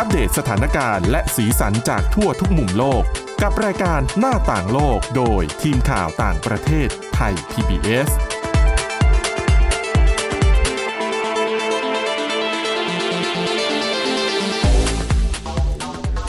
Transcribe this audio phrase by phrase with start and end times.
[0.00, 3.02] อัปเดตสถานการณ์และสีสันจากทั่วทุกมุมโลก
[3.42, 8.08] กับรายการหน้าต่างโลกโดยทีมข่าวต่างประเทศไทย PBS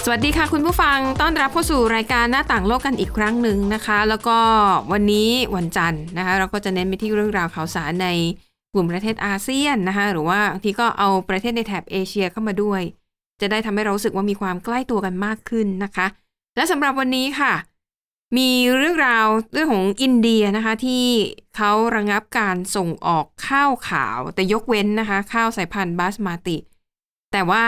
[0.05, 4.38] สวัสดีค่ะคุณผู้ฟังต้อนรับเข้าสู่รายการหน้าต่างโลกกันอีกครั้งหนึ่งนะคะ แล้วก็
[4.91, 8.07] วันนี้วันจันทร์นะคะเราก็จะเน้นไปที่เรื่องราวข่าวสารใน
[8.73, 12.83] กลุ่มประเทศอาเซียนนะคะหรือว่าบางทีก็เอาประเทศในแถบเอเชียเข้ามาด้วย
[13.41, 16.07] จะได้ทำให้เราสึกว่ามีความใกล้ตัวกันมากขึ้นนะคะ
[16.55, 17.53] และสำหรับวันนี้ค่ะ
[18.38, 21.05] มีเรื่องราวเรื่องของอินเดียนะคะ ที่
[21.55, 26.57] เขาระงับการส่งออกข้าวขาว แต่ยกเว้นนะคะ ข้าวสายพันธุ์บาสมาติ
[27.31, 27.63] แต่ว่า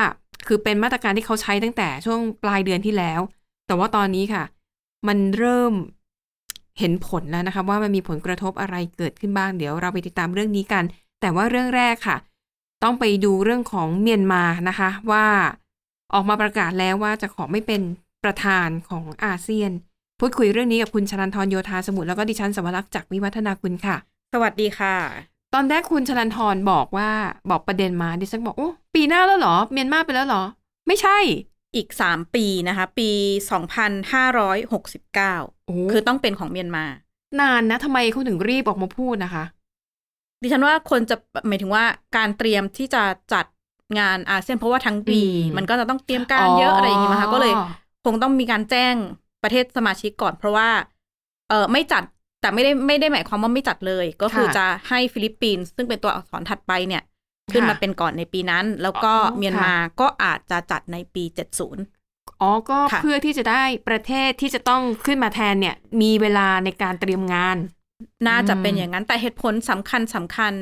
[0.48, 3.20] คือเป็นมาตรการที่เขาใช้ตั้งแต่ช่วงปลายเดือนที่แล้ว
[3.68, 4.44] แต่ว่าตอนนี้ค่ะ
[5.08, 5.74] มันเริ่ม
[6.80, 10.84] เห็นผลแล้วนะคะ ว่ามันมีผลกระทบอะไรเกิดขึ้นบ้างเดี๋ยวเราไปติดตามเรื่องนี้กัน
[11.22, 12.18] แต่ว่าเรื่องแรกค่ะ
[12.84, 15.26] ต้องไปดูเรื่องของเมียนมานะคะ ว่า
[16.14, 17.82] ออกมาประกาศแล้วว่าจะขอไม่เป็น
[18.24, 19.72] ประธานของอาเซียน
[20.20, 23.98] พูดคุยเรื่องนี้กับคุณชลันทรโยธาสมุทรแล้วก็ดิฉันสวรักษ์จากวิวัฒนาคุณค่ะ
[24.34, 24.96] สวัสดีค่ะ
[25.54, 27.10] ตอนแรกคุณชลันทรบอกว่า
[27.50, 30.44] บอกประเด็นมาดิฉันบอกโอ้ปีหน้าแล้วเหรอ เมียนมาไปแล้วเหรอ
[30.88, 31.18] ไม่ใช่
[31.76, 33.10] อีกสามปีนะคะ ปี
[33.52, 35.34] สองพันห้าร้อยหกสิบเก้า
[35.68, 36.86] โอ้คือต้องเป็นของเมียนมา
[37.40, 39.44] นานนะทำไมเขาถึงรีบออกมาพูดนะคะ
[40.42, 41.16] ดิฉันว่าคนจะ
[41.48, 41.86] หมายถึงว่า
[42.18, 43.04] การเตรียมที่จะ
[43.34, 43.46] จัด
[44.00, 47.54] งานอาเซียนเพราะว่าทั้งปีอืมมันก็จะต้องเตรียมการเยอะอะไรอย่างงี้มาคะก็เลย
[48.06, 48.96] คงต้องมีการแจ้ง
[49.44, 50.70] ประเทศสมาชิกก่อน เพราะว่า
[51.50, 52.04] เออไม่จัด
[52.42, 57.04] แต่ไม่ได้ไม่ได้หมายความว่าไม่จัดเลย ก็คือค่ะจะให้ฟิลิปปินส์ซึ่งเป็นตัวอักษรถัดไปเนี่ย
[57.52, 61.84] ขึ้นมาเป็นก่อนในปีนั้น แล้วก็อ๋อเมียนมาก็อาจจะจัดในปีเจ็ดศูนย์
[62.42, 67.58] อ๋อ ก็ค่ะเพื่อที่จะได้ประเทศที่จะต้องขึ้นมาแทนเนี่ย มีเวลาในการเตรียมงาน
[68.28, 70.54] น่าจะเป็นอืมอย่างนั้นแต่เหตุผลสำคัญสำคัญ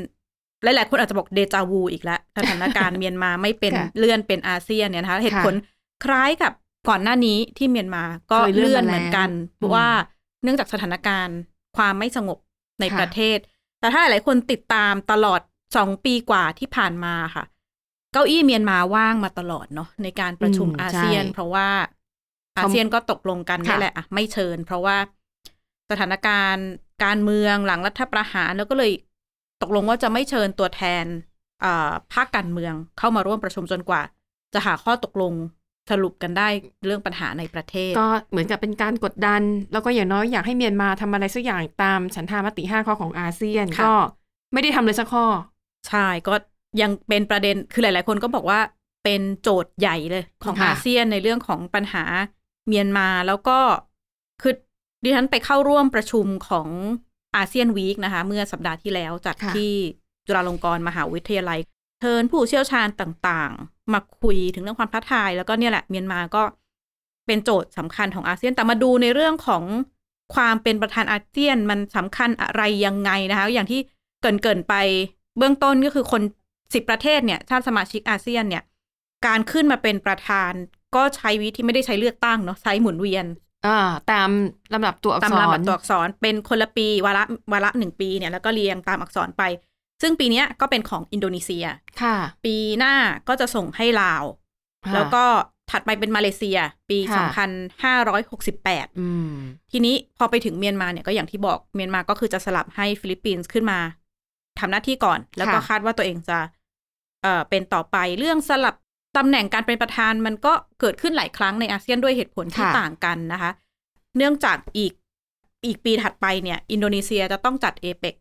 [0.63, 5.55] หลายๆคนอาจจะบอกเดจาวูอีกแล้วสถานการณ์เมียนมาไม่เป็นค่ะเลื่อนเป็นอาเซียนเนี่ยนะคะเหตุผล
[6.03, 6.53] คล้ายกับ
[6.89, 9.87] ก่อนหน้านี้ที่เมียนมาก็เคยเลื่เลื่ออนนมาเหมือนกันแล้วเพราะว่า
[10.43, 11.37] เนื่องจากสถานการณ์
[11.77, 12.37] ความไม่สงบ
[12.79, 13.37] ในค่ะประเทศ
[13.79, 15.41] แต่ถ้าหลายๆคนติดตามตลอด
[15.75, 17.43] สองปีกว่าที่ผ่านมาค่ะ
[18.13, 21.67] เก้าอี้เมียนมาว่างมาตลอดเนาะในการประชุมอืมอาเซียนใช่เพราะว่า
[22.53, 24.97] เขาอาเซียนก็ตกลงกันค่ะนี่แหละอะไม่เชิญ เพราะว่า
[25.91, 26.67] สถานการณ์
[27.03, 28.91] การเมืองหลังรัฐประหารแล้วก็เลย
[29.61, 31.05] ตกลงว่าจะไม่เชิญตัวแทน
[31.63, 34.01] อ่าภาคการเมืองเข้ามาร่วมประชุมจนกว่า
[34.53, 35.33] จะหาข้อตกลง
[35.91, 36.47] สรุปกันได้
[36.85, 43.93] เรื่องปัญหาในประเทศ ก็เหมือนกับเป็นการกดดัน แล้วก็อย่างน้อยอยากให้เมียนมาทำอะไรสักอย่างตามฉันทามติห้าข้อของอาเซียนค่ะก็
[44.53, 45.25] ไม่ได้ทำเลยสักข้อ
[45.87, 46.33] ใช่ก็
[46.81, 48.59] ยังเป็นประเด็นคือหลาย ๆ คนก็บอกว่า
[49.03, 52.03] เป็นโจทย์ใหญ่เลยของค่ะอาเซียนในเรื่องของปัญหา
[52.67, 53.57] เมียนมาแล้วก็
[54.41, 54.53] คือ
[55.03, 56.67] ดิฉันไปเข้าร่วมประชุมของ
[57.35, 59.73] อาเซียนวีคนะคะ เมื่อสัปดาห์ที่แล้วจัดค่ะที่
[60.25, 61.59] จุฬาลงกรณ์มหาวิทยาลัย
[62.01, 66.43] เชิญผู้เชี่ยวชาญต่างๆ มาคุยถึงเรื่องความท้าทาย แล้วก็เนี่ยแหละเมียนมาก็
[67.27, 69.63] เป็นโจทย์สำคัญของอาเซียนแต่มาดูในเรื่องของ
[70.35, 73.79] ความเป็นประธานอาเซียนมันสำคัญอะไรยังไงนะคะ อย่างที่
[74.21, 74.73] เกรินเกินๆไป
[75.37, 76.21] เบื้องต้นก็คือคน
[76.73, 78.63] สิบประเทศเนี่ยชาติสมาชิกอาเซียนเนี่ย
[79.25, 80.51] การขึ้นมาเป็นประธาน
[80.95, 83.25] ก็ใช้วิธีไม่ได้ใช้เลือกตั้งเนาะใช้หมุนเวียน
[83.65, 83.77] อ่า
[84.11, 84.29] ตาม
[84.73, 89.43] ลำดับตัวอักตามษรลำดับตัวอักษรเป็นคนละปีวาระวาระหนึ่งปีเนี่ยแล้วก็เรียงตามอักษรไป
[90.01, 91.65] ซึ่งปีเนี้ยก็เป็นของอินโดนีเซีย
[92.01, 92.15] ค่ะ
[92.45, 92.93] ปีหน้า
[93.27, 94.23] ก็จะส่งให้ลาว
[94.85, 95.23] ค่ะแล้วก็
[95.71, 96.57] ถัดไปเป็นมาเลเซีย
[96.89, 97.25] ปีค่ะ
[98.27, 99.33] 2568อืม
[99.71, 103.79] ทีนี้พอไปถึงเมียนมาเนี่ยก็อย่างที่บอกเมียนมาก็คือจะสลับให้ฟิลิปปินส์ขึ้นมา
[104.59, 106.37] ทำหน้าที่ก่อน แล้วก็ค่ะคาดว่าตัวเองจะ
[107.23, 108.75] เอ่อเป็นต่อไปเรื่องสลับ
[109.17, 113.51] ตำแหน่งการเป็นประธานมันก็เกิดขึ้นหลายครั้งในอาเซียนด้วยเหตุผลที่ค่ะต่างกันนะคะ
[114.17, 114.93] เนื่องจากอีก
[115.65, 118.15] อีกปีถัดไปเนี่ย อินโดนีเซียจะต้องจัดเอเปก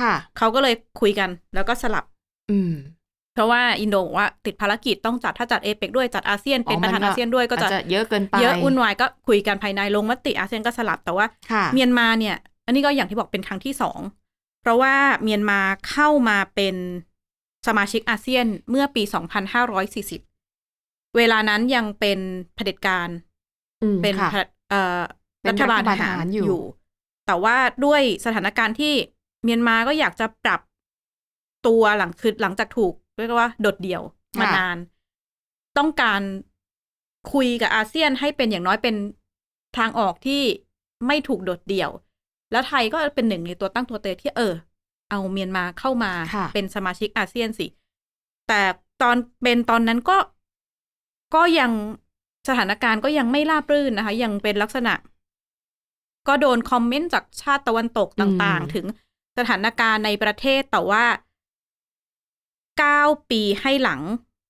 [0.00, 2.04] ค่ะเขาก็เลยคุยกันแล้วก็สลับ
[2.50, 2.74] อืม
[3.34, 12.36] เพราะว่าอินโดบอกว่าติดภารกิจต้องจัดถ้าจัดเอเปกด้วยจัดอาเซียนเป็นประธานอาเซียนด้วยก็จะอาจจะเยอะเกินไปเยอะวุ่นวายก็คุยกันภายในลงมติอาเซียนก็สลับแต่ว่าค่ะเมียนมาเนี่ย
[12.66, 14.00] อันนี้ก็อย่างที่บอกเป็นครั้งที่สอง
[14.62, 15.60] เพราะว่าเมียนมา
[15.90, 16.76] เข้ามาเป็น
[17.66, 19.02] สมาชิกอาเซียนเมื่อปี
[19.88, 20.31] 2540
[21.16, 22.18] เวลานั้นยังเป็น
[22.54, 23.08] เผด็จการ
[23.82, 24.34] อืมเป็นค่ะเผ
[24.70, 25.00] เอ่อ
[25.42, 26.62] เป็นรัฐบาลรัฐบาลทหารทหารอยู่อยู่
[27.26, 28.94] แต่ว่าด้วยสถานการณ์ที่
[29.44, 30.60] เมียนมาก็อยากจะปรับ
[31.66, 34.02] ตัวหลังคือหลังจากถูกเรียกว่าโดดเดี่ยว
[34.40, 34.76] มานาน
[35.78, 36.20] ต้องการ
[37.32, 38.96] คุยกับอาเซียนให้เป็นอย่างน้อยเป็น
[39.78, 40.42] ทางออกที่
[41.06, 41.90] ไม่ถูกโดดเดี่ยว
[42.50, 44.52] แล้วไทยก็เป็นหนึ่งในตัวตั้งตัวเตะที่เออ
[45.10, 47.66] เอาเมียนมาเข้ามาค่ะเป็นสมาชิกอาเซียนสิ
[48.48, 48.60] แต่
[49.02, 50.16] ตอนเป็นตอนนั้นก็
[51.34, 51.70] ก็ยัง
[52.48, 54.94] สถานการณ์ก็ยังไม่ราบรื่นนะคะ ยังเป็นลักษณะ
[56.28, 58.86] ก็โดนคอมเมนต์จากชาติตะวันตกต่างอืมๆถึง
[59.38, 61.04] สถานการณ์ในประเทศแต่ว่า
[62.78, 64.00] เก้าปีให้หลัง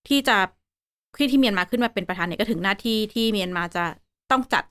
[0.08, 0.36] ที่จะ
[1.18, 3.84] ที่ที่เมียนมาขึ้นมาเป็นประธานเนี่ยก็ถึงหน้าที่ที่เมียนมาจะ
[4.30, 4.64] ต้องจัด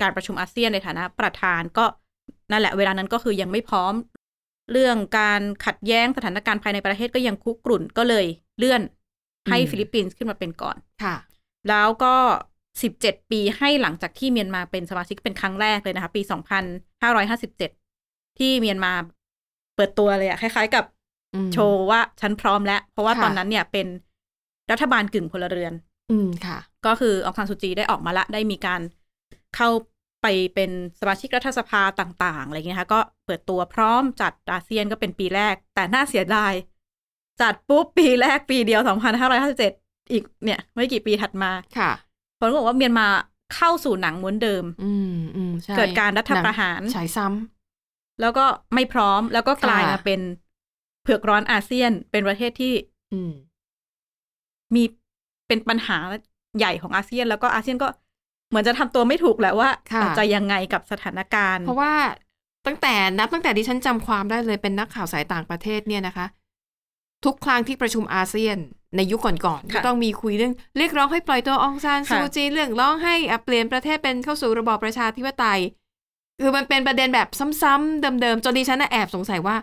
[0.00, 1.84] การประชุมอาเซียนในฐานะ ประธานก็
[2.50, 3.94] นั่นแหละเวลานั้นก็คือยังไม่พร้อม
[4.72, 8.26] เรื่องการขัดแย้งสถานการณ์ภายในประเทศก็ยังคุกรุ่นก็เลย
[8.58, 8.82] เลื่อน
[9.50, 11.16] ให้อืมฟิลิปปินส์ขึ้นมาเป็นก่อน ค่ะ
[11.68, 12.14] แล้วก็
[12.72, 16.22] 17 ปีให้หลังจากที่เมียนมาเป็นสมาชิกเป็นครั้งแรกเลยนะคะ ปี
[17.70, 18.92] 2557 ที่เมียนมา
[19.76, 20.84] เปิดตัวเลยอะคล้าย ๆ กับ
[21.34, 23.86] อืมโชว์ว่าฉันพร้อมแล้ว เพราะว่าค่ะตอนนั้นเนี่ยเป็น
[24.70, 25.72] รัฐบาลกึ่งพลเรือน
[26.10, 28.80] อืมค่ะ ก็คืออองซานซูจีได้ออกมาละได้มีการ
[29.56, 29.68] เข้า
[30.22, 30.70] ไปเป็น
[31.00, 36.52] สมาชิกรัฐสภาต่างๆอะไรอย่างเงี้ยค่ะก็เปิดตัวพร้อมจัดอาเซียนก็เป็นปีแรก แต่น่าเสียดาย
[37.42, 38.80] จัดปุ๊บปีแรกปีเดียว
[39.32, 39.81] 2557
[40.12, 41.90] อีกเนี่ยไม่กี่ปีถัดมาค่ะ
[42.38, 43.06] ผลก็บอกว่าเมียนมา
[43.54, 48.44] เข้าสู่หนังม้วนเดิม อืมอืมใช่เกิดการรัฐประหารหนังฉายซ้ำแล้วก็
[48.74, 50.20] ไม่พร้อมแล้วก็กลายค่ะมาเป็น
[51.02, 52.74] เผือกร้อนอาเซียนเป็นประเทศที่
[53.12, 53.32] อืม
[54.74, 54.82] มี
[55.48, 55.98] เป็นปัญหา
[56.58, 57.88] ใหญ่ของอาเซียน แล้วก็อาเซียนก็
[58.48, 61.94] เหมือนจะทำตัวไม่ถูกแหละว่าค่ะจะยังไงกับสถานการณ์ เพราะว่า
[62.66, 66.26] ตั้งแต่นับตั้งแต่ดิฉันจำความได้เลยเป็นนักข่าวสายต่างประเทศเนี่ยนะคะ
[67.24, 68.58] ทุกครั้งที่ประชุมอาเซียน
[68.96, 75.60] ในยุคก่อนๆก็ต้องมีคุยเรื่องเรียกร้องให้ปล่อยตัวอองซานซูจีเรื่องร้องให้อะเปลี่ยนประเทศเป็นเข้าสู่ระบอบประชาธิปไตย
[76.40, 77.28] คือมันเป็นประเด็นแบบ
[77.62, 79.56] ซ้ำๆเดิมๆจนดิฉันน่ะแอบสงสัยว่า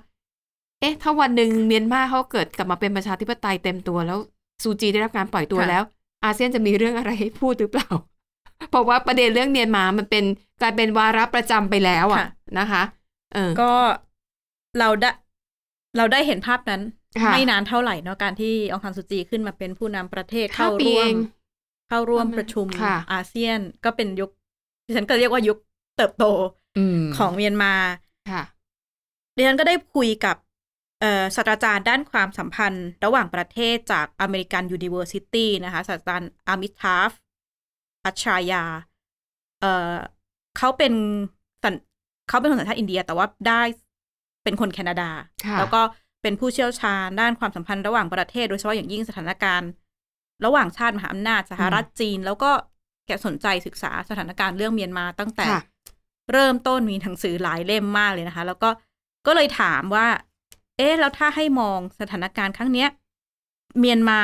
[0.80, 4.20] เอ๊ะ ถ้าวันหนึ่งเมียนมาเขาเกิดกลับมาเป็นประชาธิปไตยเต็มตัวแล้ว
[4.64, 5.84] ซูจีได้รับการปล่อยตัวแล้ว
[6.24, 7.90] อาเซียนจะมีเรื่องอะไรให้พูดหรือเปล่า
[8.70, 10.24] เพราะว่าประเด็นเรื่องเมียนมามันเป็น
[10.62, 12.30] กลายเป็นวาระประจำไปแล้วอะค่ะ
[12.60, 12.84] นะคะ
[13.34, 13.72] เออก็
[14.80, 15.10] เราได้
[15.98, 16.99] เราได้เห็นภาพนั้นค่ะ
[17.32, 21.16] ไม่นานเท่าไหร่เนาะการที่อองซานซูจีขึ้นมาเป็นผู้นำประเทศห้าเข้าปีร่วเอมง
[21.88, 24.30] เข้าร่วมประมาณประชุมค่ะอาเซียนก็เป็นยุค
[24.86, 25.58] ดิฉันก็เรียกว่ายุค
[25.98, 26.26] เติบโต
[26.78, 27.74] อืมของเมียนมา
[28.32, 28.44] ค่ะ
[29.36, 30.36] ดิฉันก็ได้คุยกับ
[31.02, 37.12] เอ่อศาสตราจารย์ด้านความสัมพันธ์ ระหว่างประเทศจาก American University นะคะศาสตราจารย์อามิทาฟ
[38.06, 38.64] อัชชายา
[39.62, 39.94] เอ่อ
[40.58, 40.94] เขาเป็น
[41.64, 41.74] สัญ
[42.30, 43.62] เขาเป็นคนสัญชาติอินเดีย แต่ว่าได้
[44.44, 45.10] เป็นคนแคนาดา
[45.46, 45.82] ค่ะแล้วก็
[46.22, 49.70] เป็นผู้เชี่ยวชาญด้านความสัมพันธ์ระหว่างประเทศ โดยเฉพาะอย่างยิ่งสถานการณ์
[50.46, 52.52] ระหว่างชาติมหาอำนาจสหรัฐจีน แล้วก็
[53.08, 55.62] แกสนใจศึกษาสถานการณ์เรื่องเมียนมาตั้งแต่ค่ะ
[56.32, 58.70] เริ่มต้นมีหนังสือหลายเล่มมากเลยนะคะ แล้วก็
[59.28, 60.08] ก็เลยถามว่า
[60.78, 62.90] เอ๊ะแล้วถ้าให้มองสถานการณ์ครั้งเนี้ย
[63.80, 64.22] เมียนมา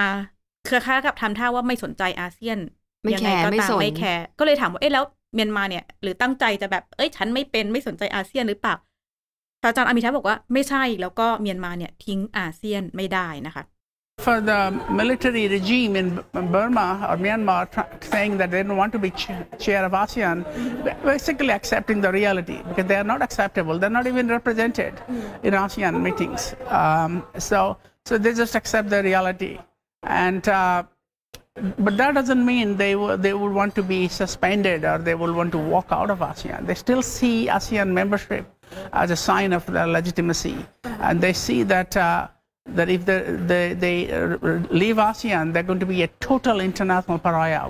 [0.66, 2.58] เครือข่ายกับทำท่าว่าไม่สนใจอาเซียน
[3.04, 5.04] ไม่ยังแคไงร์ก็ไม่ตามสนไม่แคร์ก็เลยถามว่าเอ๊ะแล้ว
[5.34, 8.76] เมียนมาเนี่ย หรือตั้งใจจะแบบเอ้ยฉันไม่เป็นไม่สนใจอาเซียนหรือเปล่า
[9.65, 13.65] ศาสตราจารย์อามิทัพบอกว่าไม่ใช่แล้วก็เมียนมาเนี่ยทิ้งอาเซียนไม่ได้นะคะ
[14.29, 14.61] For the
[15.01, 16.09] military regime in
[16.53, 20.37] Burma or Myanmar tr- saying that they don't want to be ch- chair of ASEAN,
[21.13, 23.79] basically accepting the reality because they are not acceptable.
[23.79, 24.93] They're not even represented
[25.43, 26.55] in ASEAN meetings.
[26.81, 29.59] Um, so, so they just accept the reality.
[30.27, 30.83] And uh,
[31.79, 35.33] but that doesn't mean they w- they would want to be suspended or they will
[35.33, 36.67] want to walk out of ASEAN.
[36.67, 38.45] They still see ASEAN membership
[38.93, 40.57] as a sign of their legitimacy,
[41.07, 42.29] and they see that uh,
[42.79, 43.21] that if they
[43.51, 44.37] they, they uh,
[44.83, 47.67] leave ASEAN, they're going to be a total international pariah.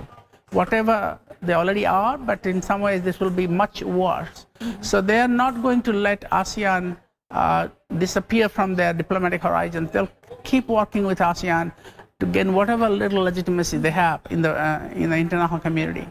[0.59, 0.97] Whatever
[1.41, 4.45] they already are, but in some ways this will be much worse.
[4.81, 6.97] So they are not going to let ASEAN
[7.31, 9.91] uh, disappear from their diplomatic horizons.
[9.91, 10.13] They'll
[10.43, 11.71] keep working with ASEAN
[12.19, 16.07] to gain whatever little legitimacy they have in the uh, in the international community.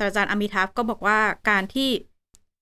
[0.00, 1.18] ศาสตราจารย์อามิทัพก็บอกว่า
[1.50, 1.90] การที่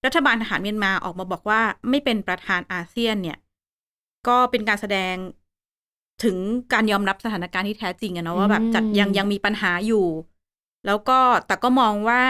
[0.07, 3.37] รัฐบาลทหารเมียนมาออกมาบอกว่าไม่เป็นประธานอาเซียนเนี่ย
[4.27, 5.15] ก็เป็นการแสดง
[6.23, 6.37] ถึง
[6.73, 10.05] การยอมรับสถานการณ์ที่แท้จริงอะเนาะว่าแบบจัดยังยังมีปัญหาอยู่
[10.85, 12.21] แล้วก็แต่ก็มองว่า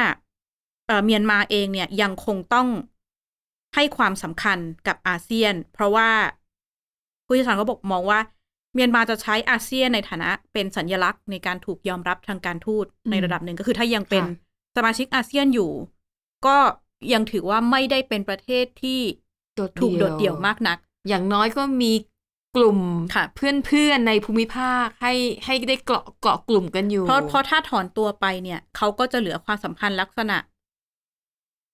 [0.87, 2.67] เอ่อเมียนมาเองเนี่ยยังคงต้อง
[3.75, 4.57] ให้ความสำคัญ
[4.87, 6.09] กับอาเซียน เพราะว่า
[7.25, 8.19] ผู้เชี่ยวชาญก็บอกมองว่า
[8.73, 15.71] เมียนมาจะใช้อาเซียนในฐานะเป็นสัญลักษณ์ในการถูกยอมรับทางการทูตในระดับหนึ่งก็คือถ้ายังเป็นค่ะสมาชิกอาเซียนอยู่
[16.45, 16.57] ก็
[17.13, 18.99] ยังถือว่าไม่ได้เป็นประเทศที่
[19.55, 20.77] โดดถูกโดดเดี่ยวมากนัก
[21.07, 21.93] อย่างน้อยก็มี
[22.55, 22.79] กลุ่ม
[23.15, 25.13] ค่ะเพื่อนๆในภูมิภาคให้
[25.45, 30.37] ให้ได้เกาะเกาะกลุ่มกันอยู่ เพราะเพราะถ้าถอนตัวไปเนี่ยเขาก็จะเหลือความสัมพันธ์ลักษณะ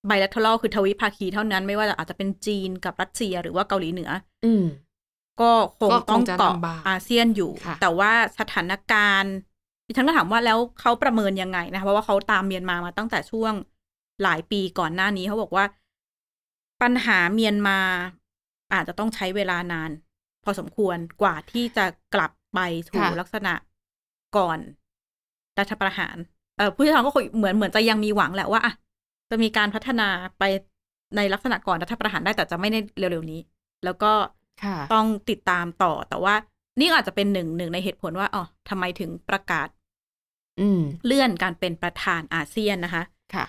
[0.08, 4.10] bilateral คือทวิภาคีเท่านั้นไม่ว่าจะอาจจะเป็นจีนกับรัสเซียหรือว่าเกาหลีเหนือ
[4.44, 4.64] อืม
[5.40, 9.34] ก็คงก็คงต้องจะเกาะลำบากอาเซียนอยู่ค่ะแต่ว่าสถานการณ์
[9.86, 13.52] ดิฉันก็ถามว่าแล้วเขาประเมินยังไงนะคะเพราะว่าเขาตามเมียนมามาตั้งแต่ช่วง
[14.22, 15.64] หลายปีก่อนหน้านี้เขาบอกว่า
[16.82, 17.78] ปัญหาเมียนมา
[18.72, 19.90] อาจจะต้องใช้เวลานาน
[20.44, 22.58] พอสมควรกว่าที่จะกลับไป
[22.90, 23.54] ถูค่ะลักษณะ
[24.36, 24.58] ก่อน
[25.58, 26.16] รัฐประหาร
[26.56, 28.72] เออผู้เชี่ยวชาญก็คงเหมือนเหมือนจะยังมีหวังแหละว่าอะ
[29.30, 30.42] จะมีการพัฒนาไป
[31.16, 33.40] ในลักษณะก่อนรัฐประหารได้แต่จะไม่ในเร็วๆนี้
[33.84, 34.12] แล้วก็
[34.64, 36.34] ค่ะต้องติดตามต่อแต่ว่า
[36.80, 39.68] นี่ก็อาจจะเป็นหนึ่งหนึ่งในเหตุผลว่าอ๋อทำไมถึงประกาศ
[40.60, 43.02] อืมเลื่อนการเป็นประธานอาเซียนนะคะ
[43.34, 43.44] ค่ะ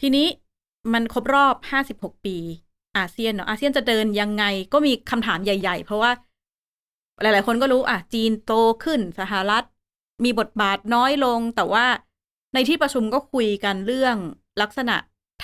[0.00, 0.26] ทีนี้
[0.92, 1.54] มันครบรอบ
[1.90, 2.36] 56 ปี
[2.96, 6.10] อาเซียนเนาะอาเซียนจะเดินยังไงก็มีคำถามใหญ่ ๆ เพราะว่า
[7.22, 8.52] หลาย ๆ คนก็รู้อะจีนโต
[8.84, 9.64] ขึ้นสหรัฐ
[10.24, 11.86] มีบทบาทน้อยลง แต่ว่า
[12.54, 14.16] ในที่ประชุมก็คุยกันเรื่อง
[14.62, 14.96] ลักษณะ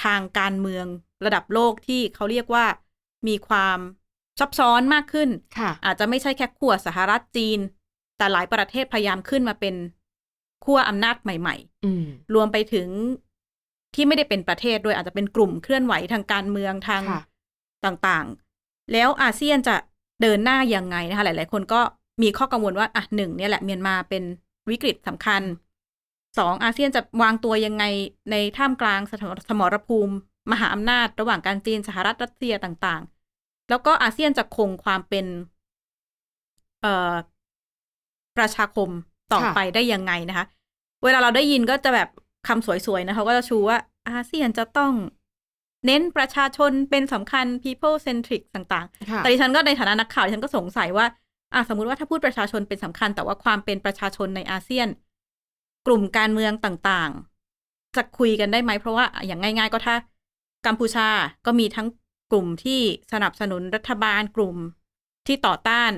[0.02, 0.86] ทางการเมือง
[1.24, 2.66] ระดับโลกที่เขาเรียกว่า
[3.28, 3.78] มีความ
[4.40, 5.28] ซับซ้อนมากขึ้น
[5.58, 7.58] ค่ะอาจจะไม่ใช่แค่ขั้วสหรัฐจีน
[8.18, 9.74] แต่หลายประเทศพยายามขึ้นมาเป็น
[10.64, 12.04] ขั้วอำนาจใหม่ๆอืม
[12.34, 12.88] รวมไปถึง
[13.94, 17.20] ที่ไม่ได้เป็นประเทศด้วยอาจจะเป็นกลุ่มเคลื่อนไหวทางการเมืองทางค่ะ
[17.84, 19.76] ต่างๆ แล้วอาเซียนจะ
[20.22, 21.80] เดินหน้ายังไงนะคะหลาย ๆ คนก็
[22.22, 24.22] มีข้อกังวลว่าอะหนึ่งเนี่ยแหละเมียนมาเป็น
[24.70, 25.42] วิกฤตสำคัญ
[26.38, 27.84] สองอาเซียนจะวางตัวยังไง
[28.30, 30.14] ในท่ามกลางสถสมรภูมิ
[30.52, 35.26] มหาอำนาจระหว่างการจีนสหรัฐรัสเซียต่างๆ แล้วก็อาเซียนจะคงความเป็น
[36.80, 36.88] เอ่อ
[38.36, 38.90] ประชาคม
[39.32, 40.44] ต่อค่ะไปได้ยังไงนะคะ
[41.04, 42.08] เวลาเราได้ยินก็จะแบบ
[42.48, 43.78] คำสวยๆนะเขาก็จะชูว่า
[44.10, 44.92] อาเซียนจะต้อง
[45.86, 51.06] เน้นประชาชนเป็นสำคัญ people centric ต่างค่ะๆแต่ดิฉันก็ในฐานะนักข่าวดิฉันก็สงสัยว่า
[51.54, 54.88] อะสมมุติว่าถ้าพูดประชาชนเป็นสำคัญ แต่ว่าความเป็นประชาชนในอาเซียน
[55.86, 59.94] กลุ่มการเมืองต่างๆ จะคุยกันได้ไหม เพราะว่าอย่างง่าย ๆ ก็ถ้า
[60.66, 61.08] กัมพูชา
[61.46, 61.88] ก็มีทั้ง
[62.30, 62.80] กลุ่มที่
[63.12, 64.56] สนับสนุนรัฐบาลกลุ่ม
[65.26, 65.92] ที่ต่อต้าน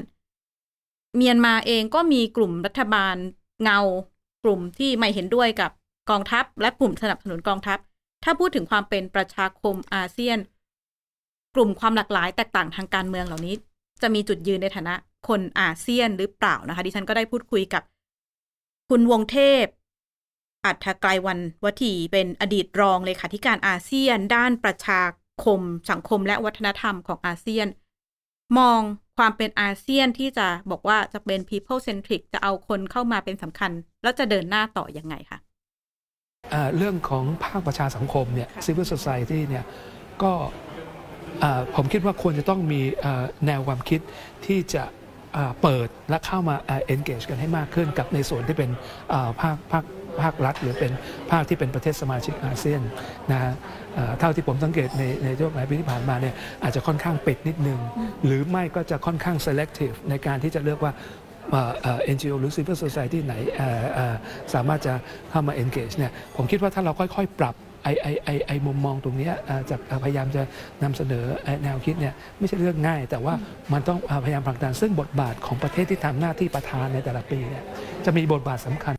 [1.16, 3.16] เมียนมาเองก็มีกลุ่มรัฐบาล
[3.62, 3.78] เงา
[4.44, 5.70] กลุ่มที่ไม่เห็นด้วยกับ
[6.11, 7.78] กองทัพ และกลุ่มสนับสนุนกองทัพ
[8.25, 10.38] ถ้าพูดถึงความเป็นประชาคมอาเซียน
[11.54, 13.54] กลุ่มความหลากหลายแตกต่างทางการเมืองเหล่านี้
[14.02, 14.94] จะมีจุดยืนในฐานะ
[15.28, 17.82] คนอาเซียนหรือเปล่านะคะ ดิฉันก็ได้พูดคุยกับ
[18.88, 19.64] คุณวงเทพ
[20.64, 25.00] อัฏฐไกรวันวทีเป็นอดีตรองเลขาธิการอาเซียน ด้านประชา
[25.44, 27.66] คม สังคมและวัฒนธรรมของอาเซียน
[28.58, 28.80] มอง
[29.18, 35.38] ความเป็นอาเซียนที่จะบอกว่าจะเป็น people centric จะเอาคนเข้ามาเป็นสำคัญ แล้วจะเดินหน้าต่อยังไงคะ
[36.76, 39.64] เรื่องของภาคประชาสังคมเนี่ย civil society เนี่ย
[40.22, 40.32] ก็
[41.42, 44.00] อ่าผมคิดว่าควรจะต้องมีอ่าแนวความคิด
[44.46, 44.84] ที่จะ
[45.36, 48.70] อ่าเปิดและเข้ามาอ่า engage กันให้มากขึ้นกับในส่วนที่เป็น
[49.12, 49.84] อ่าภาคภาค
[50.22, 50.92] ภาครัฐหรือเป็น
[51.30, 52.82] ภาคที่เป็นประเทศสมาชิกอาเซียน
[53.32, 53.52] นะฮะ
[53.96, 57.78] อ่าเท่าที่ผมสังเกตในในช่วงหลายปีที่ผ่านมาเนี่ยอาจจะค่อนข้างปิดนิดนึง
[58.24, 60.92] หรือไม่ก็จะค่อนข้าง selective ในการที่จะเลือกว่า
[61.50, 64.14] เอ่อเอ่อ NGO หรือ Civil Society ไหนเอ่อเอ่อ
[64.54, 64.94] สามารถจะ
[65.30, 70.42] เข้ามา engage เนี่ยผมคิดว่าถ้าเราค่อย ๆ ปรับไอไอไอไอมุมมองตรงเนี้ยเอ่อจากเอ่อพยายามจะ
[70.82, 73.34] นำเสนอไอ้แนวคิดเนี่ยไม่ใช่เรื่องง่าย แต่ว่า
[73.72, 77.64] มันต้องเอ่อพยายามผลักดันซึ่งบทบาทของประเทศที่ทำหน้าที่ประธานในแต่ละปีเนี่ย
[78.04, 78.94] จะมีบทบาทสำคัญ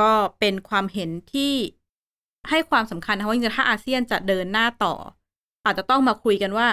[0.00, 1.52] ก็เป็นความเห็นที่
[2.50, 4.94] ให้ความสำคัญนะคะว่าจริงๆถ้าอาเซียนจะเดินหน้าต่อ
[5.64, 6.68] อาจจะต้องมาคุยกันว่า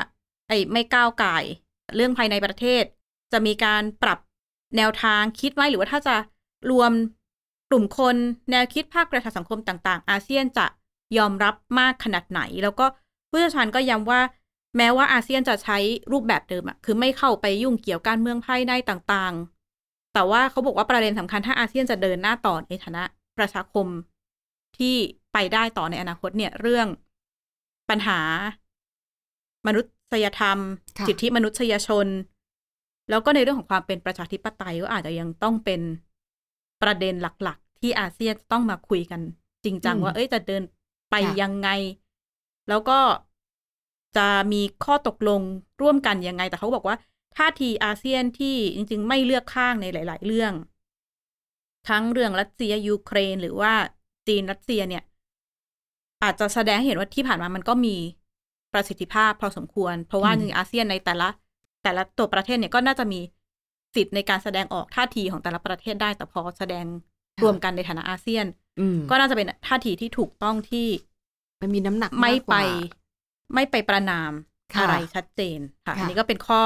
[0.48, 1.44] ไอ้ไม่ก้าวไก่าย
[1.96, 2.84] เรื่องภายในประเทศ
[3.34, 4.20] จะมีการปรับ
[4.78, 6.16] แนวทางคิดไว้หรือว่าถ้าจะ
[6.72, 6.92] รวม
[7.70, 8.16] กลุ่มคน
[8.52, 10.66] แนวคิดภาคประชาสังคมต่าง ๆ อาเซียนจะ
[11.18, 12.86] ยอมรับมากขนาดไหน แล้วก็
[13.30, 14.22] ผู้เชี่ยวชาญก็ย้ำว่า
[14.78, 15.78] แม้ว่าอาเซียนจะใช้
[16.12, 23.04] รูปแบบเดิมอะคือไม่เข้าไปยุ่งเกี่ยวการเมืองภายในต่างๆ แต่ว่าเขาบอกว่าประเด็นสำคัญถ้าอาเซียนจะเดินหน้าต่อในฐานะ
[23.38, 23.88] ประชาคม
[24.78, 24.96] ที่
[25.34, 26.88] ไปได้ต่อในอนาคตเนี่ยเรื่อง
[27.90, 28.20] ปัญหา
[29.68, 30.58] มนุษยธรรม
[31.08, 32.08] สิทธิมนุษยชน
[33.10, 35.82] แล้วก็ในเรื่องของความเป็นประชาธิปไตยก็อาจจะยังต้องเป็น
[36.82, 39.22] ประเด็นหลักๆ ที่อาเซียนต้องมาคุยกัน
[39.66, 40.64] จริงจังอืมว่าเอ้ยจะเดิน
[41.12, 41.70] ไปค่ะยังไง
[42.70, 43.00] แล้วก็
[44.18, 45.42] จะมีข้อตกลง
[45.82, 46.96] ร่วมกันยังไง แต่เขาบอกว่า
[47.38, 50.54] ท่าทีอาเซียนที่จริง ๆ ไม่เลือกข้างในหลาย ๆ เรื่อง
[51.90, 53.74] ทั้งเรื่องรัสเซียยูเครน หรือว่า
[54.28, 55.04] จีนรัสเซียเนี่ย
[56.24, 57.96] อาจจะแสดงให้เห็นว่าที่ผ่านมามันก็มี
[58.74, 61.28] ประสิทธิภาพพอสมควร เพราะว่าอืมจริงๆอาเซียนในแต่ละ
[61.84, 63.20] แต่ละตัวประเทศเนี่ยก็น่าจะมี
[63.96, 66.86] สิทธิ์ในการแสดงออกท่าทีของแต่ละประเทศได้ แต่พอแสดง
[67.44, 68.46] รวมกันในฐานะอาเซียน
[68.80, 70.88] อืมก็น่าจะเป็นท่าทีที่ถูกต้องที่
[71.62, 74.32] มันมีน้ำหนักไม่ากกไปว่าไม่ไปประนาม
[74.74, 76.62] ค่ะอะไรชัดเจนค่ะค่ะอันนี้ก็เป็นข้อ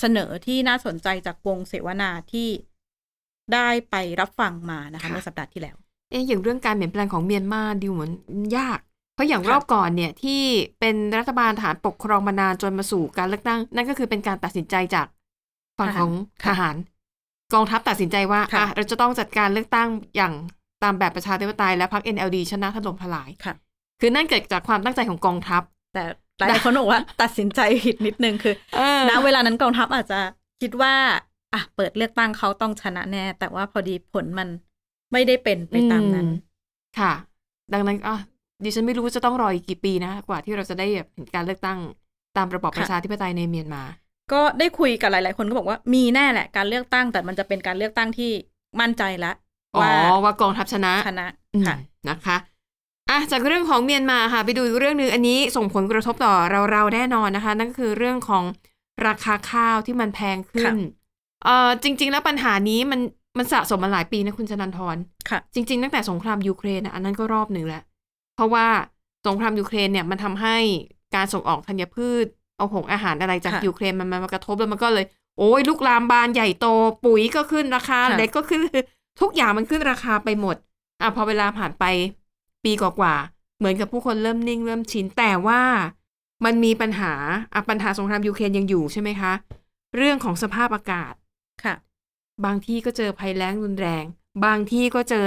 [0.00, 2.48] เสนอที่น่าสนใจจากวงเสวนาที่
[3.54, 5.76] ได้ไปรับฟังมานะคะเมื่อสัปดาห์ที่แล้ว
[6.10, 8.12] เอ๊ะอย่างเรื่องการเปลี่ยนแปลงของเมียนมาดูเหมือน
[8.56, 8.80] ยาก
[9.14, 10.40] เพราะอย่างค่ะรอบก่อนเนี่ยที่
[10.80, 15.06] เป็นรัฐบาลฐานปกครองมานานจนมาสู่การเลือกตั้ง นั่นก็คือเป็นการตัดสินใจจาก
[15.78, 16.12] ฝั่งของ
[16.46, 16.76] ทหาร
[17.54, 20.32] กองทัพตัดสินใจว่าค่ะอะเราจะต้องจัดการเลือกตั้งอย่าง
[20.82, 23.54] ตามแบบประชาธิปไตยและพรรค NLD ชนะถล่มทลายค่ะ
[24.00, 25.62] คือนั่นเกิดจากความตั้งใจของกองทัพ
[25.94, 26.02] แต่
[26.38, 30.20] หลายๆคนบอกว่า ตัดสินใจผิดนิดนึงคือเออณเวลานั้นกองทัพอาจจะ
[30.62, 30.94] คิดว่า
[31.54, 34.48] อะเปิดเลือกตั้งเขาต้องชนะแน่ แต่ว่าพอดีผลมัน
[35.12, 36.38] ไม่ได้เป็นไปตามนั้นอื
[36.98, 37.12] ค่ะ
[37.72, 38.16] ดังนั้นอะ
[38.64, 41.78] ดิฉันไม่รู้ว่าจะต้องรออีกกี่ปีนะ กว่าที่เราจะได้แบบเห็นการเลือกตั้ง
[42.36, 43.82] ตามระบอบค่ะประชาธิปไตยในเมียนมา
[44.32, 48.30] ก็ได้คุยกับหลาย ๆ คนก็บอกว่ามีแน่แหละการเลือกตั้ง แต่มันจะเป็นการเลือกตั้งที่
[48.80, 49.34] มั่นใจแล้ว
[49.76, 51.76] อ๋อว่าว่ากองทัพชนะชนะอืมค่ะ
[52.08, 52.36] นะคะ
[53.10, 58.44] อะจากเรื่องของเมียนมาค่ะ ไปดูอีกเรื่องหนึ่งอันนี้ส่งผลกระทบต่อเราเราๆแน่นอนนะคะ นั่นก็คือเรื่องของ
[59.06, 60.74] ราคาข้าวที่มันแพงขึ้นค่ะ
[61.44, 63.00] เอ่อจริง ๆ แล้วปัญหานี้มัน
[63.38, 64.96] มันสะสมมาหลายปีนะคุณชนันทร
[65.30, 67.82] ค่ะ จริง ๆ ตั้งแต่สงครามยูเครนนะอันนั้นก็รอบหนึ่งแล้ว
[68.34, 68.66] เพราะว่า
[69.26, 70.56] สงครามยูเครนเนี่ยมันทำให้
[71.14, 72.26] การส่งออกธัญพืช
[72.56, 75.04] เอาหงอาหารอะไรจากค่ะยูเครนมันมากระทบแล้วมันก็เลย
[75.38, 76.66] โอ้ยลุกลามบานใหญ่โต
[77.04, 78.60] ปุ๋ยก็ขึ้นราคาค่ะเหล็กก็ขึ้น
[79.20, 80.56] ทุกอย่างมันขึ้นราคาไปหมด
[81.00, 81.84] อะพอเวลาผ่านไป
[82.64, 85.62] ปีกว่าๆเหมือนกับผู้คนเริ่มนิ่งเริ่มชินแต่ว่า
[86.44, 87.12] มันมีปัญหา
[87.54, 89.32] อะปัญหาสงครามยูเครนยังอยู่ใช่ไหมคะ
[89.96, 91.14] เรื่องของสภาพอากาศ
[91.64, 91.74] ค่ะ
[92.44, 94.04] บางที่ก็เจอภัยแล้งรุนแรง
[94.44, 95.24] บางที่ก็เจอ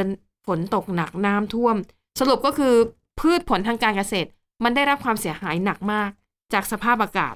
[0.47, 1.75] ฝนตกหนักน้ำท่วม
[2.19, 2.73] สรุปก็คือ
[3.19, 4.29] พืชผลทางการเกษตร
[4.63, 6.09] มันได้รับความเสียหายหนักมาก
[6.53, 7.35] จากสภาพอากาศ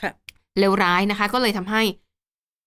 [0.00, 0.12] ค่ะ
[0.58, 1.82] เลวร้ายนะคะ ก็เลยทำให้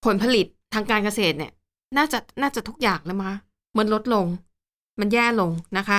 [0.06, 1.52] ผลผลิตทางการเกษตรเนี่ย
[1.98, 3.32] น่าจะน่าจะทุกอย่างเลยมา
[3.78, 4.28] มันลดลง
[5.00, 5.98] มันแย่ลงนะคะ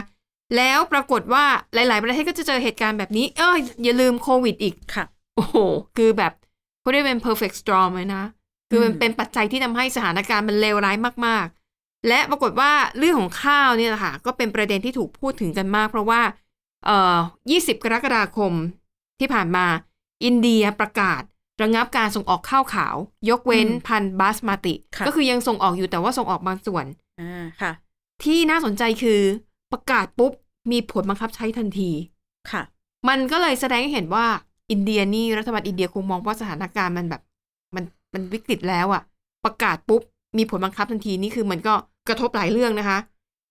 [0.57, 1.45] แล้วปรากฏว่า
[1.75, 5.05] หลาย ๆ ประเทศก็จะเจอเหตุการณ์แบบนี้ เอออย่าลืมโควิดอีกค่ะ
[5.37, 5.57] โอ้โห
[5.97, 6.33] คือแบบ
[6.81, 8.23] เขาเรียกเป็น perfect storm เลยนะ
[8.71, 11.62] คือมันอืมเป็นปัจจัยที่ทำให้สถานการณ์มันเลวร้ายมาก ๆ
[12.09, 16.21] และปรากฏว่าเรื่องของข้าวเนี่ยแหละค่ะก็เป็นประเด็นที่ถูกพูดถึงกันมาก เพราะว่า
[16.87, 17.17] เอ่อ
[17.51, 18.53] 20 กรกฎาคม
[19.21, 19.67] ที่ผ่านมา
[20.25, 21.23] อินเดียประกาศ
[21.63, 22.97] ระงับการส่งออกข้าวขาว
[23.31, 26.85] ยกเว้นอืมพันธุ์บาสมาติค่ะก็คือยังส่งออกอยู่แต่ว่าส่งออกบางส่วน
[27.21, 27.73] อ่าค่ะ
[28.25, 29.21] ที่น่าสนใจคือ
[29.73, 30.33] ประกาศปุ๊บ
[30.73, 31.91] มีผลบังคับใช้ทันที
[32.51, 32.63] ค่ะ
[33.09, 34.27] มันก็เลยแสดงให้เห็นว่า
[34.71, 37.23] อินเดียนี่รัฐบาลอินเดียคงมองว่าสถานการณ์มันแบบ
[37.75, 39.03] มันมันวิกฤตแล้วอะ
[39.45, 40.03] ประกาศปุ๊บ
[40.39, 41.75] มีผลบังคับทันทีนี่คือมันก็
[42.09, 42.99] กระทบหลายเรื่องนะคะ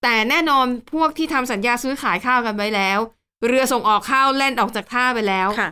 [0.02, 2.98] แต่แน่นอนพวกที่ทำสัญญาซื้อขายข้าวกันไว้แล้ว
[3.46, 5.70] เรือส่งออกข้าวแล่นออกจากท่าไปแล้วค่ะ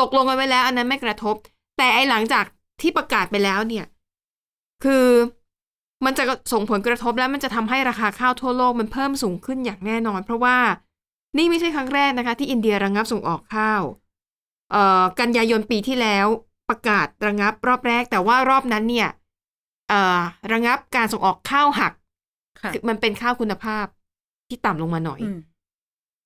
[0.00, 1.34] ตกลงกันไว้แล้ว อันนั้นไม่กระทบ
[1.78, 2.44] แต่ไอหลังจาก
[2.80, 3.86] ที่ประกาศไปแล้วเนี่ย
[4.84, 5.06] คือ
[6.04, 10.56] มันจะส่งผลกระทบแล้วมันจะทำให้ราคาข้าวทั่วโลกมันเพิ่มสูงขึ้นอย่างแน่นอน เพราะว่า
[11.38, 13.82] นี่ไม่ใช่ครั้งแรกนะคะ ที่อินเดียระงับส่งออกข้าว
[14.72, 16.26] เอ่อกันยายนปีที่แล้ว
[16.68, 19.08] ประกาศระงับรอบแรก แต่ว่ารอบนั้นเนี่ย
[19.88, 20.18] เอ่อ
[20.52, 21.92] ระงับการส่งออกข้าวหัก
[22.62, 23.86] ค่ะ คือมันเป็นข้าวคุณภาพ
[24.48, 25.38] ที่ต่ำลงมาหน่อย อืม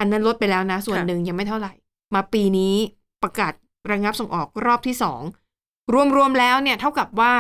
[0.01, 1.73] อันนั้นลดไปแล้วนะ ส่วนค่ะ หนึ่งยังไม่เท่าไหร่
[2.15, 2.75] มาปีนี้
[3.23, 3.53] ประกาศ
[3.91, 5.23] ระงับส่งออกรอบที่สอง
[6.17, 7.35] รวมๆแล้วเนี่ย เท่ากับว่า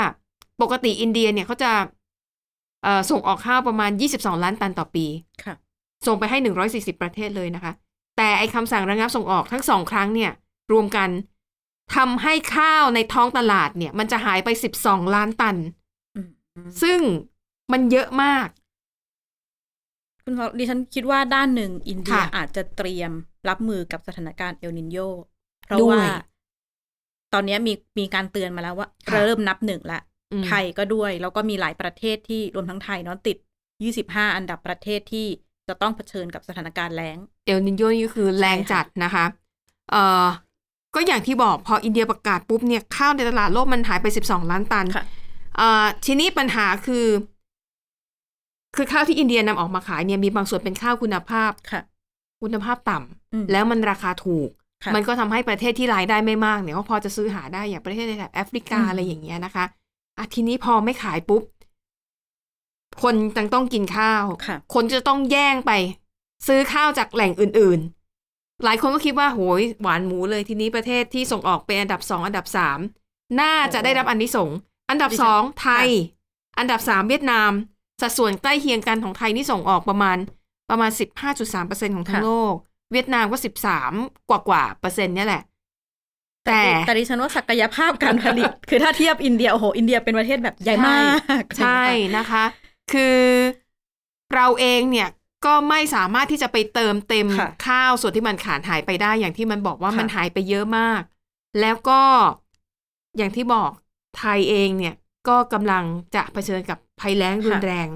[0.62, 1.72] ปกติอินเดียเนี่ยเขาจะ
[2.82, 5.06] เอ่อส่งออกข้าวประมาณ 22 ล้านตันต่อปี
[5.44, 5.54] ค่ะ
[6.06, 6.38] ส่งไปให้
[6.92, 7.72] 140 ประเทศเลยนะคะ
[8.16, 10.32] แต่ไอ้คำสั่งระงับส่งออกทั้งสองครั้งเนี่ย
[10.72, 11.08] รวมกัน
[11.96, 14.48] ทำให้ข้าวในท้องตลาดเนี่ย มันจะหายไป
[14.80, 15.56] 12 ล้านตัน
[16.16, 16.98] อืมอืมซึ่ง
[17.72, 18.48] มันเยอะมาก
[20.24, 23.12] คุณพ่อดิฉันคิดว่าด้านหนึ่งอินเดียค่ะอาจจะเตรียม
[23.48, 24.98] รับมือกับสถานการณ์เอลนินโย
[25.66, 26.14] เพราะด้วยว่า
[27.32, 30.00] ตอนนี้มีมีการเตือนมาแล้วว่าค่ะเริ่มนับหนึ่งละ
[30.32, 33.36] อืมไทยก็ด้วย แล้วก็มีหลายประเทศที่รวมทั้งไทยเนาะติด
[33.86, 35.26] 25 อันดับประเทศที่
[35.68, 39.24] จะต้องเผชิญกับสถานการณ์แล้ง เอลนินโยนี่ก็คือแรงจัดนะคะ
[39.90, 40.26] เอ่อ
[40.94, 45.04] ก็อย่างที่บอกพออินเดียประกาศปุ๊บเนี่ยข้าวในตลาดโลกมันหายไป 12 ล้านตันค่ะ
[45.56, 47.06] เอ่อทีนี้ปัญหาคือ
[48.76, 51.82] คือข้าวที่อินเดียนำออกมาขายเนี่ยมีบางส่วนเป็นข้าวคุณภาพค่ะ
[52.42, 54.48] คุณภาพต่ำอืมแล้วมันราคาถูก
[54.84, 59.64] ค่ะมันก็ทำให้ประเทศที่รายได้ไม่มากเนี่ยก็พอจะซื้อหาได้อย่างประเทศในแถบแอฟริกาอืมอะไรอย่างเงี้ยนะคะ
[60.18, 61.42] อะทีนี้พอไม่ขายปุ๊บ
[63.02, 65.72] คนยังต้องกินข้าวค่ะคนจะต้องแย่งไป
[66.46, 67.80] ซื้อข้าวจากแหล่งอื่น
[68.22, 72.78] ๆ หลายคนก็คิดว่าโหยหวานหมูเลยทีนี้ประเทศที่ส่งออกเป็นอันดับสองอันดับสาม
[73.40, 74.56] น่าจะได้รับอันนี้ส่งส์
[74.90, 75.90] อันดับดิฉันสองไทยค่
[76.58, 77.50] อันดับสามเวียดนาม
[78.02, 80.16] สัดส่วนใกล้เคียงกันของไทยนี่ส่งออกประมาณ
[80.70, 82.54] ประมาณสิบห้าจุดสามเปอร์เซ็นต์ของทั้งโลก
[82.92, 83.92] เวียดนามก็สิบสาม
[84.30, 85.42] กว่ากว่าเปอร์เซ็นต์เนี่ยแหละ
[86.46, 90.96] แต่แต่ดิฉันว่าศักยภาพการผลิต คือถ้าเทียบอินเดียโอ้โหอินเดียเป็นประเทศแบบใหญ่มา
[91.40, 91.82] ก ใช่
[92.16, 92.44] นะคะ
[92.92, 93.18] คือ
[94.34, 95.08] เราเองเนี่ย
[95.46, 101.00] ก็ไม่สามารถที่จะไปเติมเต็มค่ะข้าวส่วนที่มันขาดหายไปได้ อย่างที่มันบอกว่าค่ะมันหายไปเยอะมาก
[101.60, 102.00] แล้วก็
[103.16, 103.70] อย่างที่บอก
[104.18, 104.94] ไทยเองเนี่ย
[105.28, 105.84] ก็กำลัง
[106.14, 107.88] จะเผชิญกับ ภัยแล้งรุนแรง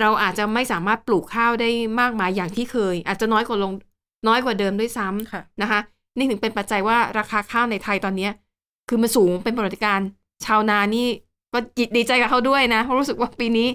[0.00, 3.72] เราอาจจะไม่สามารถปลูกข้าวได้มากมายอย่างที่เคย อาจจะน้อยกว่าลง
[4.28, 5.80] น้อยกว่าเดิมด้วยซ้ำค่ะนะคะ
[6.16, 8.32] นี่ถึงเป็นปัจจัยว่าราคาข้าวในไทยตอนเนี้ย
[8.88, 10.08] คือมันสูงเป็นประวัติการณ์
[10.44, 11.06] ชาวนานี่
[11.52, 11.58] ก็
[11.96, 13.68] ดีใจกับเขาด้วยนะเพราะรู้สึกว่าปีนี้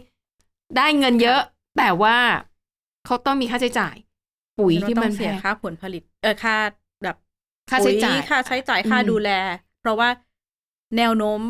[0.77, 1.39] ได้เงินเยอะ
[1.77, 2.17] แต่ว่า
[3.05, 3.95] เขาต้องมีค่าใช้จ่าย
[4.59, 6.55] ปุ๋ยที่มันต้องแพเสียงค่าผลผลิต เออค่า
[7.03, 7.15] แบบ
[7.69, 9.29] ค่าใช้จ่ายปุ๋ค่าใช้จ่ายค่าอืมดูแล
[9.81, 10.09] เพราะว่า
[10.97, 11.41] แนวโน้ม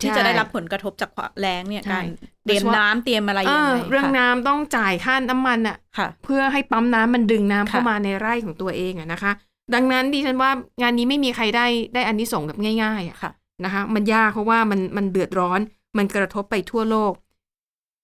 [0.00, 2.04] ที่ใช่จะได้รับผลกระทบจากความแรงเนี่ยใช่การ
[2.44, 9.32] เตรียมน้ำเตรียมอะไรเอยังอไงเรื่องค่ะน้ำต้องจ่ายค่าน้ำมันอะค่ะ เพื่อให้ปั๊มน้ำมันดึงน้ำค่ะเข้ามาในไร่ของตัวเองอะนะคะ
[9.74, 13.30] ดังนั้นดิฉันว่างานนี้ไม่มีใครได้ได้อันนี้ส่งส์แบบง่ายๆอะค่ะ
[13.64, 15.60] นะคะ มันยากเพราะว่ามันมันเดือดร้อน
[15.98, 17.12] มันกระทบไปทั่วโลก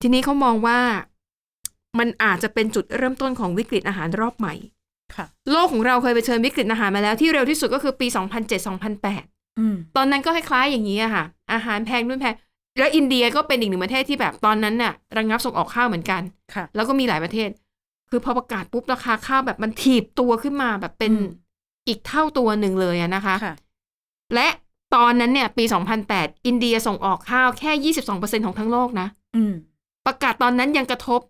[0.02, 0.78] ทีนี้เขามองว่า
[1.98, 4.55] มันอาจจะเป็นจุดเริ่มต้นของวิกฤตอาหารรอบใหม่
[5.16, 9.18] ค่ะโลกของเราเคยไปเชิญวิกฤตอาหารมาแล้วที่เร็วที่สุดก็คือปี 2007-2008อืม
[9.96, 12.34] ตอนนั้นก็คล้ายๆอย่างนี้อะค่ะ อาหารแพงนู่นแพง
[12.78, 16.22] แล้วอินเดียก็เป็นอีกหนึ่งประเทศที่แบบตอนนั้นน่ะ ระงับส่งออกข้าวเหมือนกัน
[16.54, 17.48] ค่ะแล้วก็มีหลายประเทศ
[18.10, 21.28] คือพอประกาศปุ๊บราคาข้าวแบบมันถีบตัวขึ้นมาแบบเป็นอืม
[21.88, 23.54] อีกเท่าตัวหนึ่งเลยอะนะคะค่ะ
[24.34, 24.48] และ
[24.94, 25.64] ตอนนั้นเนี่ย ปี
[26.04, 29.52] 2008 อินเดียส่งออกข้าวแค่ 22%ของทั้งโลกนะอืม
[30.06, 31.20] ประกาศตอนนั้นยังกระทบ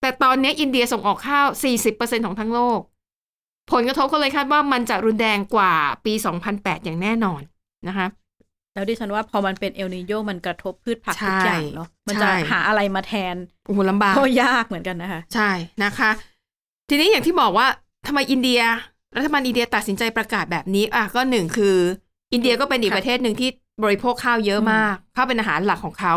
[0.00, 1.46] แต่ตอนนี้อินเดียส่งออกข้าว
[1.84, 2.80] 40%ของทั้งโลก
[3.70, 5.72] ผลกระทบก็เลยคาดว่ามันจะรุนแรงกว่า
[6.04, 6.12] ปี
[6.48, 7.40] 2008 อย่างแน่นอน
[7.88, 8.06] นะคะ
[8.74, 15.50] แล้วดิฉันว่าพอมันเป็นเอลนิโยมันกระทบพืชผักใช่ทุกอย่างเนาะมันใช่จะหาอะไรมาแทนโอ้โหลำบากก็ยากเหมือนกันนะคะ ใช่
[15.84, 16.10] นะคะ
[16.88, 17.66] ทีนี้อย่างที่บอกว่า
[18.06, 18.60] ทำไมอินเดีย
[19.16, 21.76] รัฐบาลอินเดียตัดสินใจประกาศแบบนี้อะก็หนึ่งคือ
[22.32, 23.48] อินเดียก็เป็นอีกค่ะประเทศหนึ่งที่
[23.84, 26.14] บริโภคข้าวเยอะอืมมากข้าวเป็นอาหารหลักของเขา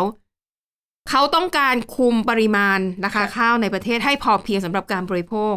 [1.10, 5.54] เขาต้องการคุมปริมาณนะคะค่ะข้าวในประเทศให้พอเพียงสำหรับการบริโภค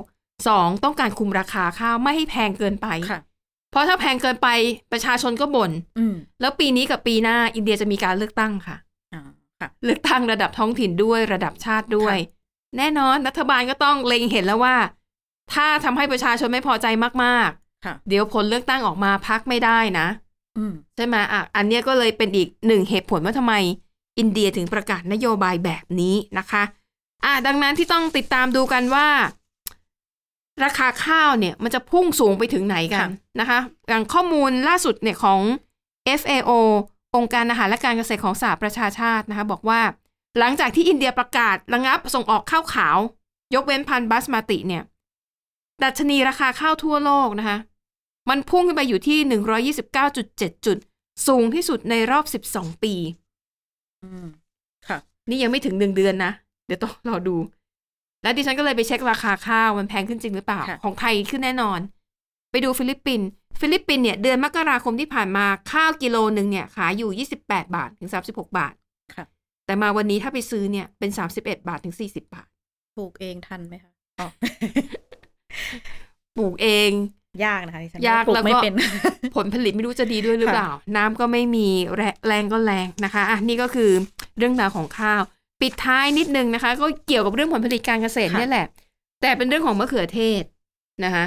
[0.48, 3.20] สองต้องการคุมราคาข้าวไม่ให้แพงเกินไปค่ะ
[3.72, 4.48] เพราะถ้าแพงเกินไป
[4.92, 8.78] ประชาชนก็บน่นอืมแล้วปีนี้กับปีหน้าอินเดียจะมีการเลือกตั้งค่ะ
[9.14, 9.22] อ่า
[9.60, 12.36] ค่ะเลือกตั้งระดับท้องถิ่นด้วยระดับชาติด้วยค่
[12.78, 14.76] แน่นอนรัฐบาลก็ต้องเล็งเห็นแล้วว่า
[15.54, 16.88] ถ้าทำให้ประชาชนไม่พอใจ
[17.24, 17.50] มาก
[17.86, 20.08] ค่ะๆเดี๋ยวผลเลือกตั้งออกมาพักไม่ได้นะ
[20.58, 23.54] อืมใช่ไหมอะอันเนี้ยก็เลยเป็นอีกหนึ่งเหตุผลว่าทำไม
[24.20, 26.64] อินเดียถึงประกาศนโยบายแบบนี้นะคะ
[27.26, 29.08] อะดังนั้นที่ต้องติดตามดูกันว่า
[30.64, 35.42] ราคาข้าวเนี่ยมันจะพุ่งสูงไปถึงไหนกันค่ะนะคะอย่างข้อมูลล่าสุดเนี่ยของ
[36.20, 36.52] FAO
[37.16, 39.82] องค์การอาหารและการเกษตรของสหประชาชาตินะคะบอกว่า
[40.40, 42.98] หลังจากที่อินเดียประกาศระงับส่งออกข้าวขาว
[43.56, 44.84] ยกเว้นพันธุ์บาสมาติเนี่ย
[45.84, 47.58] ดัชนีราคาข้าวทั่วโลกนะคะ
[48.30, 49.20] มันพุ่งขึ้นไปอยู่ที่
[49.94, 50.78] 129.7จุด
[51.28, 52.94] สูงที่สุดในรอบ12ปี
[54.04, 54.28] อืม
[54.88, 54.98] ค่ะ
[55.30, 56.32] นี่ยังไม่ถึงหนึ่งเดือนนะ
[56.66, 57.36] เดี๋ยวต้องรอดู
[58.24, 61.80] แล้วดิฉันก็เลยไปเช็คราคาข้าวมันแพงขึ้นจริงหรือเปล่าค่ะของไทยขึ้นแน่นอน
[62.52, 63.28] ไปดูฟิลิปปินส์
[63.62, 68.74] ฟิลิปปินส์เนี่ยเดือนมกราคมที่ผ่านมาข้าวกิโลหนึ่งเนี่ยขายอยู่ 28 บาทถึง 36 บาท
[69.16, 69.26] ค่ะ
[69.66, 72.48] แต่มาวันนี้ถ้าไปซื้อเนี่ยเป็น 31 บาทถึง 40 บาท
[72.98, 74.28] ปลูกเองทันไหมคะอ๋อ
[76.38, 76.92] ปลูกเอง
[77.46, 78.76] ยากนะคะดิฉันยากปลูแล้วกไม่ก็เป็น
[79.36, 83.92] ผลผลิตไม่รู้จะดีด้วยหรือค่ะเปล่า น้ำก็ไม่มีแรแรงก็แรงนะคะอะนี่ก็คือ
[84.38, 85.22] เรื่องราวของข้าว
[85.62, 88.66] ปิดท้ายนิดนึงนะคะ ก็เกี่ยวกับเรื่องผลผลิตการเกษตรเนี่ยแหละ
[89.22, 90.44] แต่เป็นเรื่องของมะเขือเทศ
[91.04, 91.26] นะคะ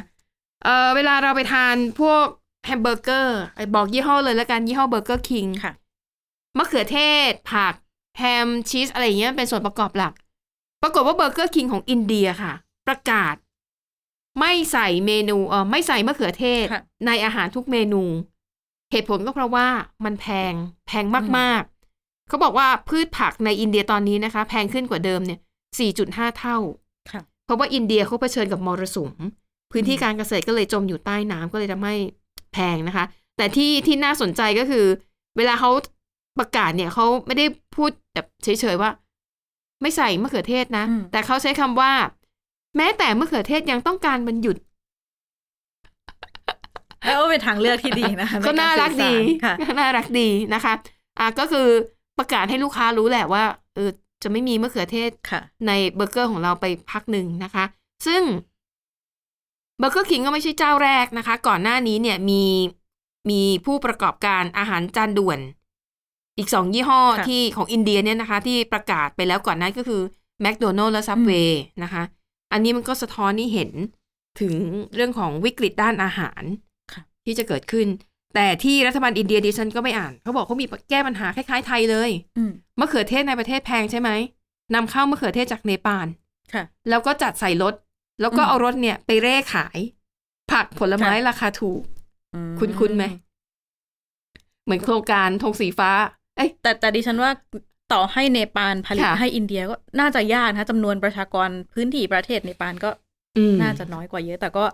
[0.65, 2.25] เอ่อเวลาเราไปทานพวก
[2.67, 5.73] แฮมเบอร์เกอร์ไอ้บอกยี่ห้อเลยแล้วกันยี่ห้อ Burger King ค่ะ
[6.59, 6.99] มะเขือเท
[7.31, 7.75] ศ ผัก
[8.19, 10.13] แฮมชีสอะไรอย่างเงี้ยเป็นส่วนประกอบหลัก
[10.83, 12.53] ปรากฏว่า Burger King ของอินเดียค่ะ
[12.89, 13.35] ประกาศ
[14.41, 18.03] ไม่ใส่เมนูเออไม่ใส่มะเขือเทศค่ะในอาหารทุกเมนู
[18.93, 19.67] เหตุผลก็เพราะว่า
[20.05, 20.53] มันแพง
[20.87, 21.05] แพง
[21.39, 21.72] มากๆ
[22.33, 25.39] เขาบอกว่าพืชผักในอินเดียตอนนี้นะคะ แพงขึ้นกว่าเดิมเนี่ย
[25.89, 26.57] 4.5 เท่า
[27.11, 29.13] ค่ะเพราะว่าอินเดียเขาเผชิญกับมรสุม
[29.73, 31.95] พื้นที่การเกษตรก็เลยจมอยู่ใต้น้ำก็เลยทำให้
[32.53, 33.05] แพงนะคะ
[33.37, 34.85] แต่ที่ที่น่าสนใจก็คือ
[35.37, 35.71] เวลาเขา
[36.39, 38.91] ประกาศเนี่ยเขาไม่ได้พูดแบบเฉยๆว่า
[39.83, 41.93] ไม่ใส่มะเขือเทศนะอืมแต่เขาใช้คำว่า
[42.77, 44.57] แม้แต่มะเขือเทศยังต้องการมันหยุด
[47.05, 50.75] แล้วก็เป็นทางเลือกที่ดีนะคะก็น่ารักดีในการสื่อสารค่ะน่ารักดีนะคะ
[51.19, 51.69] อะก็คือ
[52.19, 53.45] ประกาศให้ลูกค้ารู้แหละว่า
[53.75, 53.91] เออ
[54.23, 57.65] จะไม่มีมะเขือเทศค่ะในเบอร์เกอร์ของเราไปพักหนึ่งนะคะ
[58.07, 58.23] ซึ่ง
[59.79, 62.43] เบอร์เกอร์คิงก็ไม่ใช่เจ้าแรกนะคะ ก่อนหน้านี้เนี่ยมี
[63.31, 65.39] มีผู้ประกอบการอาหารจานด่วน
[66.39, 70.03] อีกสองยี่ห้อค่ะที่ของอินเดียเนี่ยนะคะ ที่ประกาศไปแล้วก่อนหน้าก็คือ
[70.41, 72.03] แม d โดนัล s และซับเวย์นะคะ
[72.53, 73.71] อันนี้มันก็สะท้อนให้เห็น
[74.41, 74.55] ถึง
[74.95, 76.43] เรื่องของวิกฤตด้านอาหาร
[76.93, 77.87] ค่ะที่จะเกิดขึ้น
[78.35, 84.11] แต่ที่รัฐบาลอินเดียดิฉันก็ไม่อ่าน เขาบอกเขามีแก้ปัญหาคล้ายๆไทยเลยอืมมะเขือเทศในประเทศแพงใช่ไหม
[84.75, 86.07] นำเข้ามะเขือเทศจากเนปาล
[86.53, 87.75] ค่ะแล้วก็จัดใส่รถ
[88.21, 89.79] แล้วก็อืมเอารถเนี่ย ไปเร่ขาย
[90.53, 91.83] ผักผลไม้ค่ะราคาถูก
[92.35, 93.05] อืมคุ้นๆไหม
[94.65, 95.91] เหมือนโครงการธงสีฟ้า
[96.37, 97.31] เอ้ยแต่แต่ดิฉันว่า
[97.93, 102.91] ต่อให้เนปาลผลิตค่ะให้อินเดียก็น่าจะยากนะคะจำนวนประชากรพื้นที่ประเทศเนปาลก็
[103.37, 104.65] อืมน่าจะน้อยกว่าเยอะ แต่ก็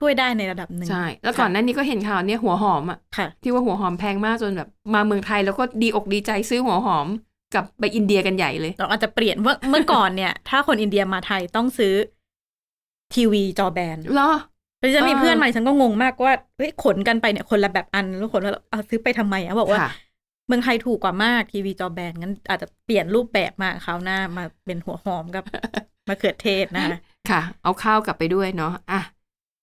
[0.00, 7.06] ช่วยได้ในระดับหนึ่งใช่ แล้วก่อนหน้านี้ก็เห็นข่าวเนี่ยหัวหอมอะค่ะที่ว่าหัวหอมแพงมากจนแบบ มาเมืองไทยแล้วก็ดีอกดีใจซื้อหัวหอม
[7.54, 11.94] กลับไปอินเดียกันใหญ่เลยเราอาจจะเปลี่ยนเมื่อเมื่อก่อนเนี่ย ถ้าคนอินเดียมาไทยต้องซื้อ
[13.14, 14.32] ทีวีจอแบนเหรอ
[14.78, 19.90] แต่จะมีเออเพื่อนใหม่ฉันก็งงมากว่าเฮ้ยขนกันไปเนี่ยคนละแบบอันแล้วขนแล้วเอาซื้อไปทำไมอะบอกว่าค่ะ
[20.48, 25.44] เมืองไทยถูกกว่ามากทีวีจอแบนงั้นอาจจะเปลี่ยนรูปแบบมาคราวหน้ามาเป็นหัวหอมกับ
[26.08, 26.98] มะเขือเทศนะคะ
[27.30, 29.00] ค่ะ เอาข้าวกลับไปด้วยเนาะอะ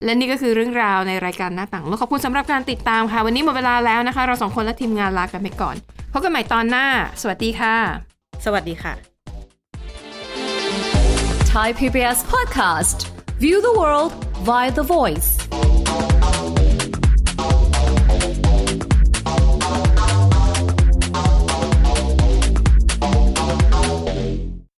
[0.04, 5.76] และนี่ก็คือเรื่องราวในรายการหน้าต่างโลกขอบคุณสำหรับการติดตามค่ะ วันนี้หมดเวลาแล้วนะคะ เราสองคนและทีมงานลากันไปก่อน
[6.12, 6.86] พบกันใหม่ตอนหน้า
[7.22, 7.76] สวัสดีค่ะ
[8.46, 8.94] สวัสดีค่ะ
[11.54, 12.98] Thai PBS podcast.
[13.44, 14.12] View the world
[14.50, 15.30] via the voice.